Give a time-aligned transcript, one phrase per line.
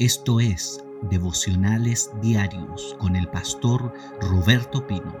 [0.00, 5.16] Esto es Devocionales Diarios con el pastor Roberto Pino.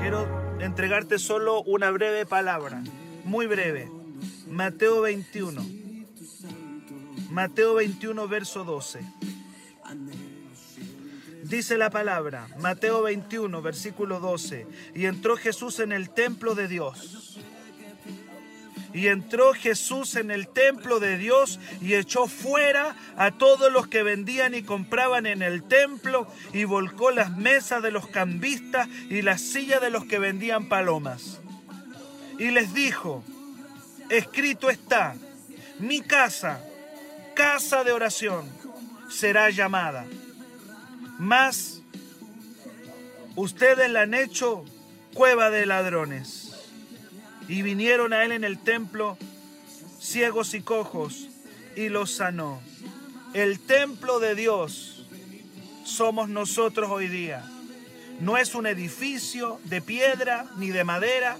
[0.00, 2.82] Quiero entregarte solo una breve palabra,
[3.24, 3.90] muy breve.
[4.48, 5.62] Mateo 21.
[7.28, 9.00] Mateo 21, verso 12.
[11.42, 17.27] Dice la palabra, Mateo 21, versículo 12, y entró Jesús en el templo de Dios
[18.98, 24.02] y entró Jesús en el templo de Dios y echó fuera a todos los que
[24.02, 29.40] vendían y compraban en el templo y volcó las mesas de los cambistas y las
[29.40, 31.38] sillas de los que vendían palomas.
[32.40, 33.22] Y les dijo,
[34.10, 35.14] escrito está,
[35.78, 36.60] mi casa,
[37.36, 38.50] casa de oración,
[39.08, 40.06] será llamada.
[41.20, 41.82] Mas
[43.36, 44.64] ustedes la han hecho
[45.14, 46.47] cueva de ladrones.
[47.48, 49.16] Y vinieron a él en el templo
[50.00, 51.28] ciegos y cojos
[51.76, 52.60] y los sanó.
[53.34, 55.06] El templo de Dios
[55.84, 57.44] somos nosotros hoy día.
[58.20, 61.36] No es un edificio de piedra ni de madera,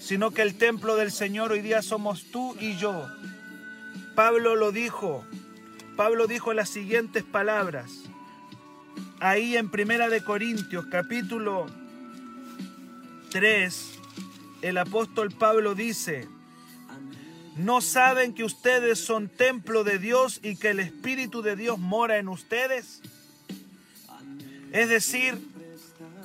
[0.00, 3.06] sino que el templo del Señor hoy día somos tú y yo.
[4.14, 5.24] Pablo lo dijo.
[5.96, 7.90] Pablo dijo las siguientes palabras.
[9.20, 11.66] Ahí en Primera de Corintios, capítulo
[13.30, 13.99] 3,
[14.62, 16.28] el apóstol Pablo dice,
[17.56, 22.18] ¿no saben que ustedes son templo de Dios y que el Espíritu de Dios mora
[22.18, 23.00] en ustedes?
[24.72, 25.38] Es decir,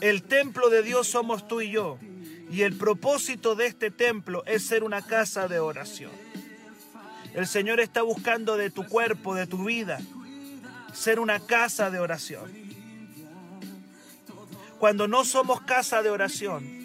[0.02, 1.98] el templo de Dios somos tú y yo.
[2.52, 6.12] Y el propósito de este templo es ser una casa de oración.
[7.34, 10.00] El Señor está buscando de tu cuerpo, de tu vida,
[10.94, 12.54] ser una casa de oración.
[14.80, 16.85] Cuando no somos casa de oración,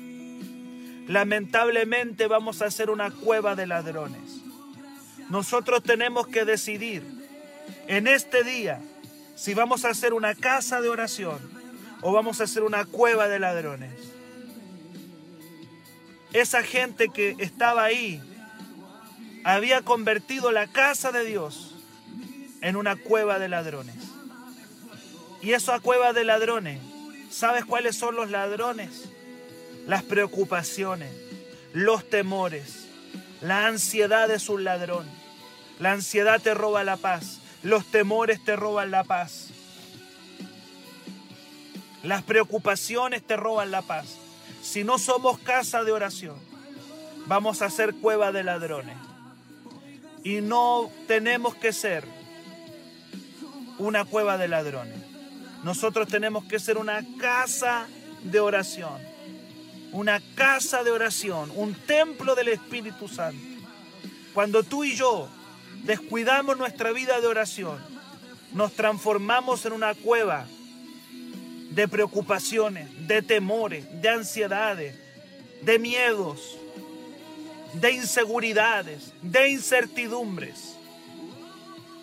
[1.06, 4.40] lamentablemente vamos a ser una cueva de ladrones.
[5.28, 7.02] Nosotros tenemos que decidir
[7.86, 8.80] en este día
[9.36, 11.38] si vamos a hacer una casa de oración
[12.02, 13.92] o vamos a hacer una cueva de ladrones.
[16.32, 18.22] Esa gente que estaba ahí
[19.44, 21.74] había convertido la casa de Dios
[22.60, 23.96] en una cueva de ladrones.
[25.42, 26.80] Y esa cueva de ladrones,
[27.30, 29.08] ¿sabes cuáles son los ladrones?
[29.90, 31.10] Las preocupaciones,
[31.72, 32.86] los temores.
[33.40, 35.04] La ansiedad es un ladrón.
[35.80, 37.40] La ansiedad te roba la paz.
[37.64, 39.48] Los temores te roban la paz.
[42.04, 44.06] Las preocupaciones te roban la paz.
[44.62, 46.36] Si no somos casa de oración,
[47.26, 48.96] vamos a ser cueva de ladrones.
[50.22, 52.04] Y no tenemos que ser
[53.76, 55.00] una cueva de ladrones.
[55.64, 57.88] Nosotros tenemos que ser una casa
[58.22, 59.10] de oración
[59.92, 63.40] una casa de oración, un templo del Espíritu Santo.
[64.32, 65.28] Cuando tú y yo
[65.84, 67.78] descuidamos nuestra vida de oración,
[68.52, 70.46] nos transformamos en una cueva
[71.70, 74.96] de preocupaciones, de temores, de ansiedades,
[75.62, 76.58] de miedos,
[77.74, 80.76] de inseguridades, de incertidumbres.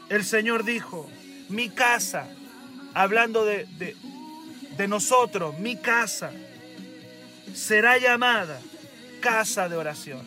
[0.09, 1.09] El Señor dijo,
[1.49, 2.27] mi casa,
[2.93, 3.65] hablando de,
[4.77, 6.31] de, nosotros, mi casa
[7.57, 8.61] será llamada
[9.19, 10.21] casa de oración.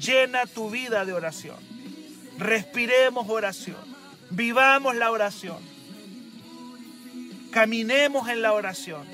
[0.00, 1.56] Llena tu vida de oración.
[2.38, 3.78] Respiremos oración.
[4.30, 5.58] Vivamos la oración.
[7.52, 9.06] Caminemos en la oración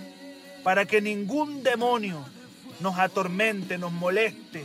[0.63, 2.25] para que ningún demonio
[2.81, 4.65] nos atormente, nos moleste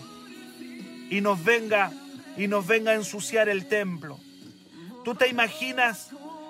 [1.10, 1.92] y nos venga
[2.38, 4.18] y nos venga a ensuciar el templo.
[5.04, 6.10] ¿Tú te imaginas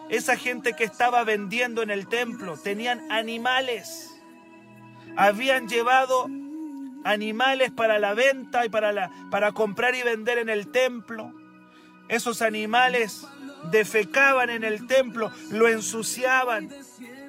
[0.10, 2.58] esa gente que estaba vendiendo en el templo?
[2.58, 4.12] Tenían animales
[5.16, 6.28] habían llevado
[7.04, 11.34] animales para la venta y para, la, para comprar y vender en el templo.
[12.08, 13.26] Esos animales
[13.72, 16.70] defecaban en el templo, lo ensuciaban.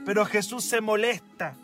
[0.04, 1.56] Pero Jesús se molesta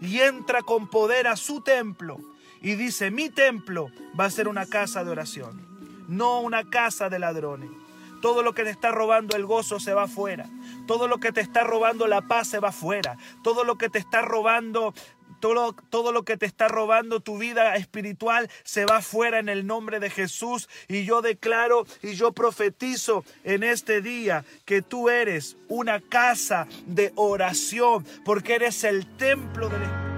[0.00, 2.18] y entra con poder a su templo
[2.60, 5.66] y dice, mi templo va a ser una casa de oración,
[6.08, 7.70] no una casa de ladrones.
[8.22, 10.48] Todo lo que te está robando el gozo se va afuera.
[10.86, 13.18] Todo lo que te está robando la paz se va afuera.
[13.42, 14.94] Todo lo que te está robando
[15.42, 19.66] todo, todo, lo que te está robando tu vida espiritual se va fuera en el
[19.66, 20.68] nombre de Jesús.
[20.86, 27.12] Y yo declaro y yo profetizo en este día que tú eres una casa de
[27.16, 30.11] oración, porque eres el templo del Espíritu.